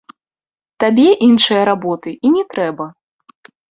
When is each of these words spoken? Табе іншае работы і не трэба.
Табе 0.85 1.05
іншае 1.27 1.63
работы 1.71 2.17
і 2.25 2.35
не 2.41 2.51
трэба. 2.53 2.85